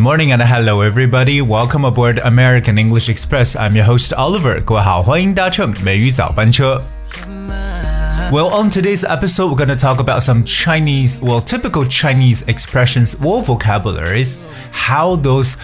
[0.00, 1.42] morning and hello everybody.
[1.42, 3.56] Welcome aboard American English Express.
[3.56, 4.60] I'm your host Oliver.
[4.60, 6.82] 各位好，欢迎搭乘美语早班车。
[8.32, 13.42] Well, on today's episode, we're going to talk about some Chinese, well, typical Chinese expressions or
[13.42, 14.36] vocabularies,
[14.72, 15.56] how those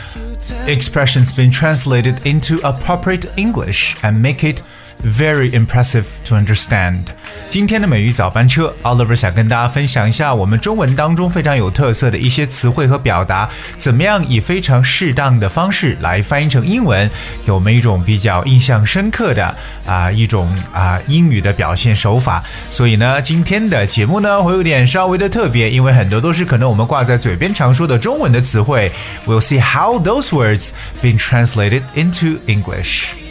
[0.67, 4.63] expressions been translated into appropriate English and make it
[5.04, 7.06] very impressive to understand.
[7.50, 17.10] 今天的美语早班车，Oliver 想跟大家分享一下我们中文当中非常有特色的一些词汇和表达，怎么样以非常适当的方式来翻译成英文，
[17.46, 19.56] 给我们一种比较印象深刻的
[19.86, 22.44] 啊一种啊英语的表现手法。
[22.70, 28.92] 所以呢，今天的节目呢会有点稍微的特别，因为很多都是可能我们挂在嘴边常说的中文的词汇。
[29.26, 30.72] We'll see how those words
[31.02, 33.27] been translated into English.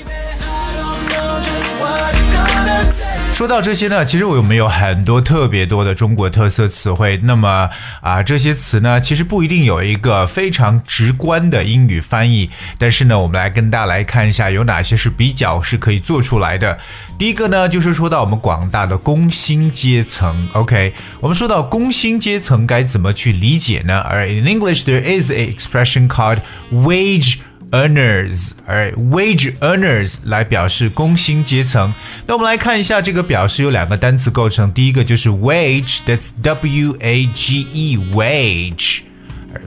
[3.37, 7.20] 说到这些呢，其实我们有很多特别多的中国特色词汇。
[7.23, 7.69] 那么
[8.01, 12.48] 啊，这些词呢，其实不一定有一个非常直观的英语翻译。
[12.78, 16.78] 但是呢，我们来跟大家来看一下，有哪些是比较是可以做出来的。
[17.19, 20.48] 第一个呢，就是说到我们广大的工薪阶层。
[20.55, 23.98] OK，我们说到工薪阶层该怎么去理解呢？
[23.98, 26.39] 而 in English there is a expression called
[26.73, 27.41] wage。
[27.72, 31.94] earners，而 wage earners 来表示工薪阶层。
[32.28, 39.02] 那我们来看一下这个表示有两个单词构成，第一个就是 wage，that's W A G E wage。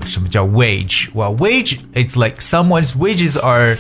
[0.07, 3.77] 什么叫 wage？Well, wage it's like someone's wages are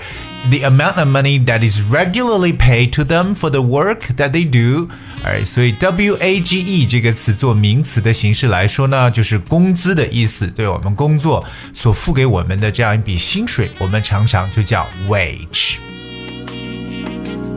[0.50, 4.44] the amount of money that is regularly paid to them for the work that they
[4.44, 4.88] do。
[5.24, 10.46] 哎，所以 W A G E 这个词做名词的形式来说呢，就是工资的意思。
[10.48, 15.76] 对我们工作所付给我们的这样一笔薪水，我们常常就叫 wage。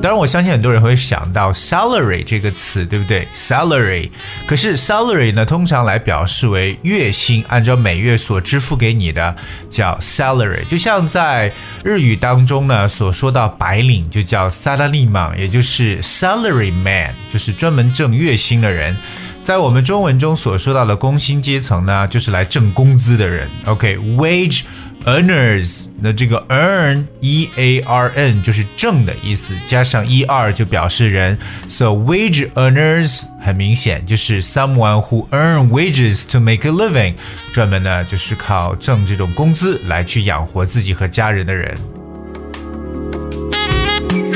[0.02, 4.10] 当然，我相信很多人会想到 salary 这个词，对不对？salary，
[4.48, 9.36] 可是 salary 呢，通常来表示为月薪，按照每月所支付给你的
[9.70, 10.64] 叫 salary。
[10.64, 11.52] 就像在
[11.84, 18.96] 日语当中呢，所说到白领就叫 salaryman，也就是 salary man，就是专门挣月薪的人。
[19.42, 23.48] 在我们中文中所说到的工薪阶层呢，就是来挣工资的人。
[23.66, 24.62] OK，wage。
[25.04, 31.36] Earners，那这个 earn e a r n 就是挣的意思，加上 e r 就表示人
[31.68, 37.14] ，so wage earners 很明显就是 someone who earn wages to make a living，
[37.52, 41.76] 专门呢就是靠挣这种工资来去养活自己和家人的人。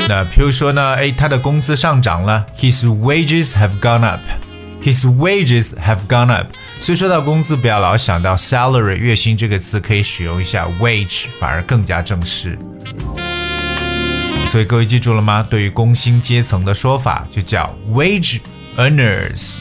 [0.09, 4.19] 那比如说呢，哎，他的工资上涨了，his wages have gone up。
[4.87, 6.47] His wages have gone up。
[6.79, 12.57] 所以说到工资，不要老想到 salary 月薪这个词，可以使用一下 wage，反而更加正式。
[14.49, 15.45] 所以各位记住了吗？
[15.49, 18.39] 对于工薪阶层的说法就叫 wage
[18.77, 19.57] earners。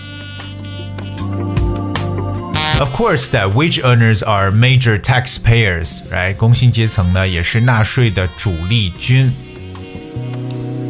[2.79, 6.37] Of course, that wage earners are major taxpayers, right？
[6.37, 9.35] 工薪阶层呢，也是纳税的主力军。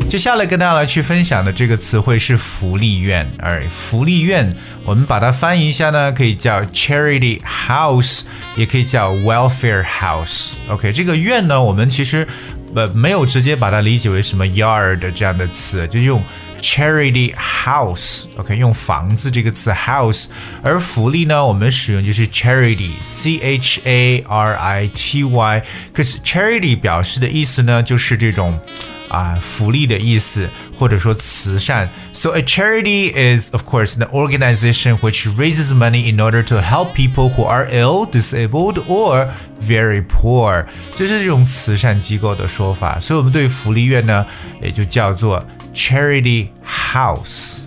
[0.09, 8.21] 接下来跟大家来去分享的这个词汇是福利院，而福利院我们把它翻译一下呢，可以叫 charity house，
[8.57, 10.53] 也可以叫 welfare house。
[10.69, 12.27] OK，这个院呢，我们其实
[12.77, 16.23] 呃没有直接把它理解为什么 yard 这样的词，就用
[16.61, 18.27] charity house。
[18.37, 20.27] OK，用房子这个词 house，
[20.63, 28.61] 而福利呢，我们使用就是 charity，c h a r i t Y，cause charity 表示的意思呢，就是这种。
[29.09, 31.90] 啊，福利的意思，或者说慈善。
[32.14, 37.30] So a charity is, of course, an organization which raises money in order to help people
[37.30, 39.30] who are ill, disabled, or
[39.62, 40.66] very poor。
[40.98, 43.00] 这是这种慈善机构的说法。
[43.00, 44.26] 所以，我们对福利院呢，
[44.62, 47.62] 也就叫做 charity house。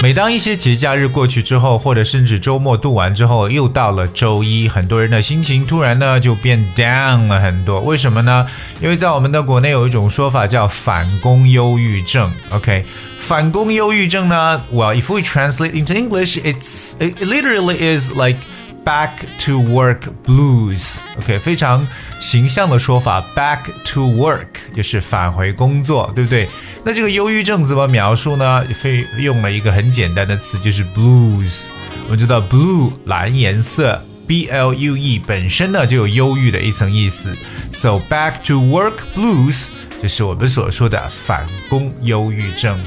[0.00, 7.80] 每当一些节假日过去之后，或者甚至周末度完之后，又到了周一，很多人的心情突然呢就变 down 了很多。
[7.80, 8.46] 为什么呢？
[8.80, 12.30] 因为在我们的国内有一种说法叫反工忧郁症。
[12.50, 12.84] OK，
[13.18, 18.38] 反工忧郁症呢，Well, if we translate into English, it's it literally is like
[18.84, 19.10] back
[19.46, 20.98] to work blues。
[21.18, 21.84] OK，非常
[22.19, 26.47] 形象的说法，back to work 就是返回工作，对不对？
[26.83, 28.63] 那这个忧郁症怎么描述呢？
[28.73, 31.63] 非用了一个很简单的词，就是 blues。
[32.05, 37.35] 我们知道 blue 蓝颜色，b l u e 本身呢就有忧郁的一层意思。
[37.71, 39.67] So back to work blues
[40.01, 42.77] 就是我们所说的返工忧郁症。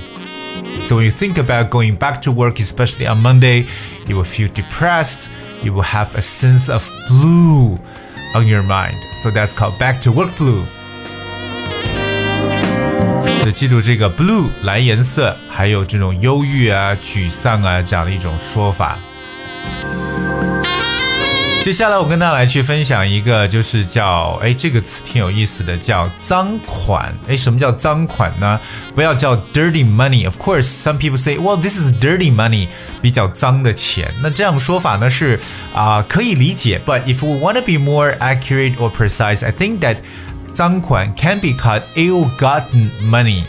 [0.82, 3.64] So when you think about going back to work, especially on Monday,
[4.06, 5.28] you will feel depressed.
[5.62, 7.78] You will have a sense of blue
[8.33, 8.95] On your mind.
[9.15, 10.63] So that's called back to work blue.
[13.43, 18.97] 就记住这个 blue 蓝颜色，还有这种忧郁啊、沮丧啊这样的一种说法。
[21.63, 27.15] 接下来我跟大家来去分享一个，就是叫哎这个词挺有意思的，叫赃款。
[27.27, 28.59] 哎，什么叫赃款呢？
[28.95, 30.25] 不要叫 dirty money。
[30.25, 32.67] Of course, some people say, "Well, this is dirty money."
[32.99, 34.11] 比较脏的钱。
[34.23, 35.39] 那这样说法呢是
[35.71, 39.97] 啊、呃、可以理解，but if we want to be more accurate or precise, I think that
[40.55, 43.43] 赃款 can be called ill-gotten money.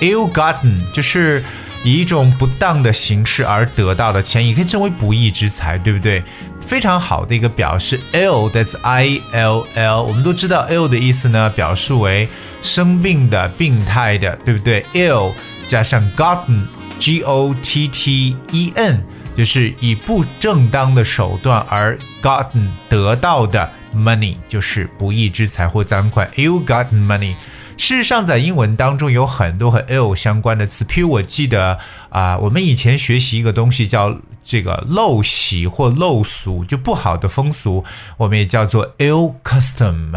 [0.00, 1.40] Ill-gotten 就是。
[1.40, 1.44] Ill
[1.82, 6.22] 以一种不当的形式而得到的钱，也可以称为不义之财，对不对？
[6.60, 10.02] 非常好的一个表示，ill，that's I L L。
[10.02, 12.28] 我们都知道 ill 的意思呢，表示为
[12.62, 15.32] 生病的、病态的，对不对？ill
[15.66, 19.02] 加上 gotten，G O T T E N，
[19.34, 27.32] 就是以不正当的手段而 gotten 得到的 money，就是不义之财或赃款，ill-gotten money。
[27.80, 31.78] 事实上，在英文当中有很多和 ill 相关的词，譬如我记得
[32.10, 37.82] 啊、我们以前学习一个东西叫这个陋习或陋俗，就不好的风俗，
[38.18, 40.12] 我们也叫做 ill custom。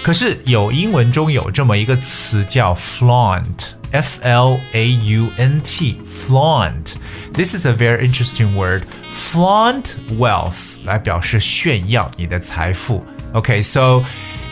[0.02, 8.83] 可是有英文中有这么一个词叫 flaunt flaunt，f l a u n t，flaunt。This is a very interesting word.
[9.11, 13.03] Flaunt wealth 来表示炫耀你的财富。
[13.33, 14.03] Okay, so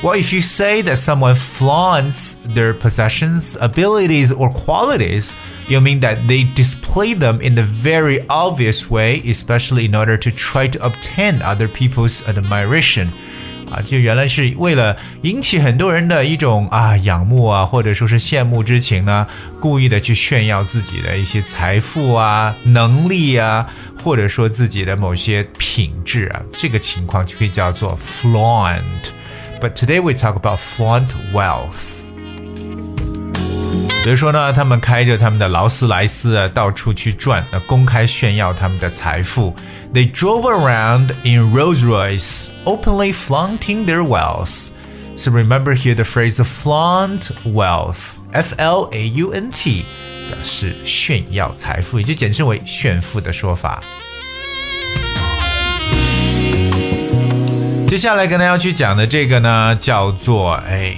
[0.04, 5.34] well, if you say that someone flaunts their possessions, abilities, or qualities,
[5.68, 10.32] you mean that they display them in a very obvious way, especially in order to
[10.32, 13.10] try to obtain other people's admiration.
[13.73, 19.27] 啊，就原来是为了引起很多人的一种啊仰慕啊，或者说是羡慕之情呢，
[19.61, 23.67] 故意的去炫耀自己的一些财富啊、能力啊，
[24.05, 28.83] 或者说自己的某些品质啊，这个情况就可以叫做 flaunt。
[29.61, 32.02] But today we talk about flaunt wealth.
[34.05, 39.55] 比如说呢，他们开着他们的劳斯莱斯啊，到处去转，呃，公开炫耀他们的财富。
[39.95, 44.71] They drove around in Rolls Royce, openly flaunting their wealth.
[45.15, 49.85] So remember here the phrase flaunt wealth, F-L-A-U-N-T，
[50.29, 53.81] 表示炫耀财富，也就简称为炫富的说法。
[57.87, 60.97] 接下来跟大家去讲的这个呢，叫做哎。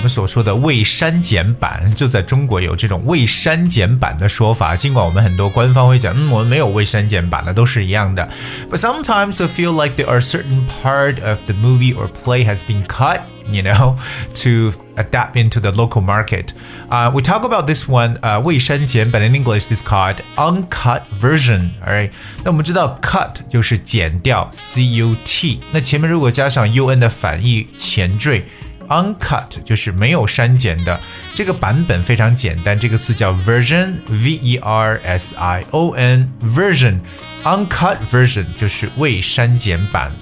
[0.00, 4.76] 们所说的未删减版，就在中国有这种未删减版的说法。
[4.76, 8.28] 尽管我们很多官方会讲，嗯，我们没有未删减版的，都是一样的。
[8.70, 12.84] But sometimes I feel like there are certain part of the movie or play has been
[12.86, 13.96] cut, you know,
[14.42, 16.46] to adapt into the local market.
[16.90, 21.70] Uh, we talk about this one, uh, 未删减版 in English is called uncut version.
[21.84, 22.10] Alright，
[22.44, 28.44] 那我们知道 cut 就是剪掉，c u t，那前面如果加上 u n 的反义前缀。
[28.90, 30.98] uncut 就是没有删减的，
[31.34, 40.12] 这个版本非常简单，这个词叫 version，v e r s i o n，version，uncut version 就是未删减版。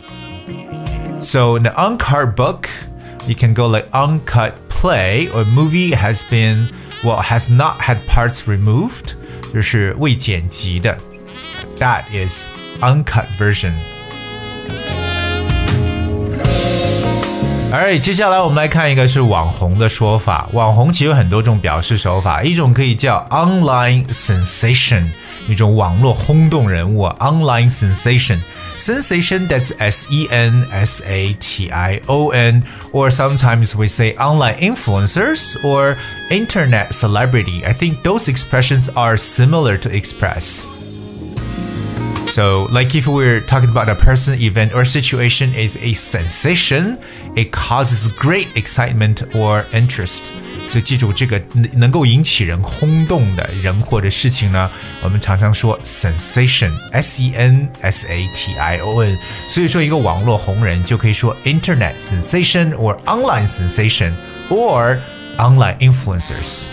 [1.20, 2.66] So in the uncut book,
[3.26, 6.68] you can go like uncut play or movie has been
[7.02, 9.14] well has not had parts removed，
[9.52, 10.96] 就是未剪辑的。
[11.78, 12.48] That is
[12.80, 13.72] uncut version.
[17.72, 20.48] Alright，接下来我们来看一个是网红的说法。
[20.52, 25.06] 网红其实有很多种表示手法，一种可以叫 online sensation，
[25.48, 34.14] 一种网络轰动人物，online sensation。Sensation that's S E N S A T I O N, or sometimes we say
[34.18, 35.96] online influencers or
[36.30, 37.64] internet celebrity.
[37.64, 40.64] I think those expressions are similar to express.
[42.28, 46.98] So, like if we're talking about a person, event, or situation is a sensation,
[47.36, 50.32] it causes great excitement or interest.
[50.68, 51.40] 所以记住，这个
[51.74, 54.68] 能够引起人轰动的人或者事情呢，
[55.04, 59.16] 我们常常说 sensation，s e n s a t i o n。
[59.48, 64.12] 所以说，一个网络红人就可以说 internet sensation or online sensation
[64.48, 64.98] or
[65.38, 66.66] online influencers。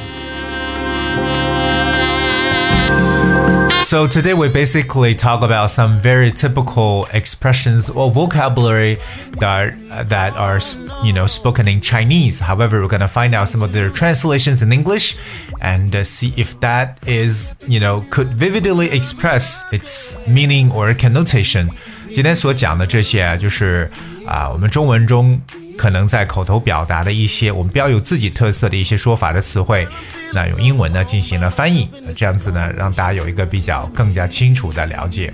[3.86, 8.98] So today we basically talk about some very typical expressions or vocabulary
[9.40, 9.76] that
[10.08, 10.62] that are
[11.04, 12.40] you know spoken in Chinese.
[12.40, 15.18] However, we're gonna find out some of their translations in English
[15.60, 21.70] and uh, see if that is you know could vividly express its meaning or connotation.
[22.14, 23.92] 今天所讲的这些啊，就是
[24.26, 25.42] 啊，我们中文中
[25.77, 29.87] 可能在口头表达的一些我们比较有自己特色的一些说法的词汇，
[30.33, 35.33] 那用英文呢进行了翻译，这样子呢让大家有一个比较更加清楚的了解。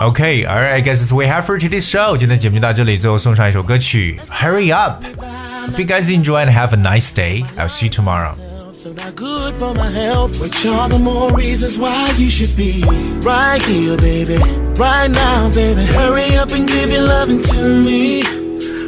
[0.00, 2.16] Okay, alright, I guess we have for today's show.
[2.16, 5.02] 今天节目就到这里，最后送上一首歌曲，Hurry Up.
[5.02, 7.44] Hope you guys enjoy and have a nice day.
[7.56, 8.51] I'll see you tomorrow.
[8.82, 12.82] So not good for my health, which are the more reasons why you should be
[13.20, 14.38] right here, baby.
[14.74, 15.84] Right now, baby.
[15.84, 18.22] Hurry up and give your loving to me.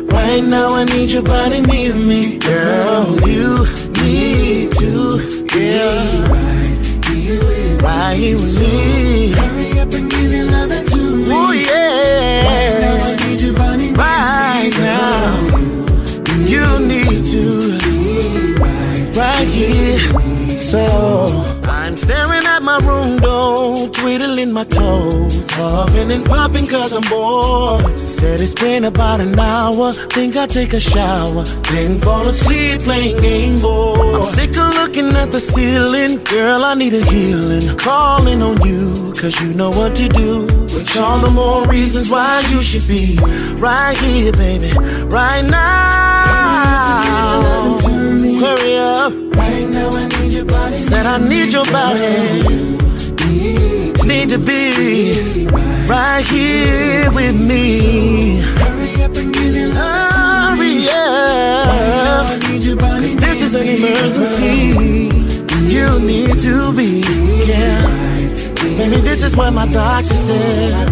[0.07, 2.39] Right now, I need your body near me.
[2.39, 3.67] Girl, you
[4.03, 5.19] need to,
[5.55, 6.03] here,
[7.79, 9.31] right here with me.
[9.31, 11.27] Hurry up and give your loving to me.
[11.29, 12.24] Oh, yeah.
[24.45, 28.07] Twiddling my toes, huffing and popping cause I'm bored.
[28.07, 33.21] Said it's been about an hour, think I'll take a shower, then fall asleep playing
[33.21, 34.17] game boy.
[34.17, 37.77] I'm sick of looking at the ceiling, girl, I need a healing.
[37.79, 40.47] Calling on you, cause you know what to do.
[40.77, 43.17] Which all the more reasons why you should be
[43.61, 44.73] right here, baby,
[45.09, 47.05] right now.
[48.41, 49.13] Hurry up.
[49.37, 50.77] Right now I need your body.
[50.77, 53.74] Said I need your body.
[54.07, 55.47] Need to be
[55.89, 58.41] right here with me.
[58.41, 62.39] Hurry up and get in Hurry up.
[63.01, 65.09] Cause this is an emergency.
[65.73, 67.01] You need to be.
[67.47, 67.81] Yeah.
[68.77, 70.89] Maybe this is what my doctor said.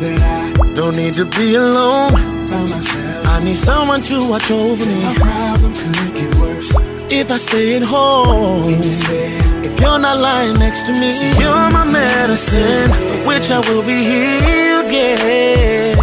[0.00, 2.14] that I don't need to be alone.
[3.26, 6.37] I need someone to watch over me.
[7.10, 8.64] If I stay at home.
[8.66, 12.90] If you're not lying next to me, See, you're my medicine,
[13.26, 14.90] which I will be healed.
[14.92, 15.94] Yeah.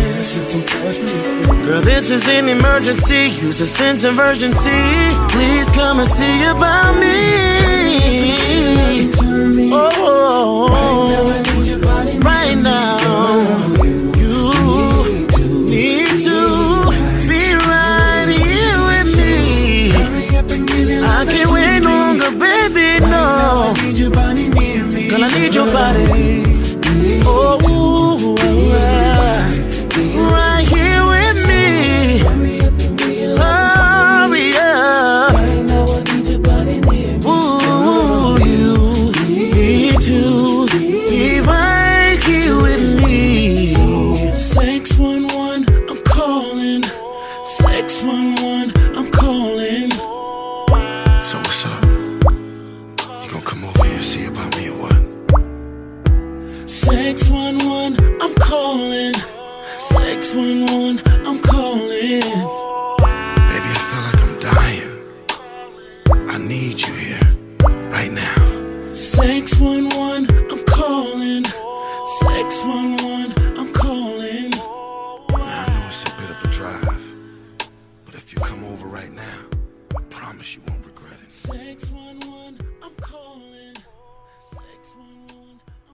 [1.66, 3.30] Girl, this is an emergency.
[3.46, 4.84] Use a sense of urgency.
[5.30, 7.55] Please come and see about me.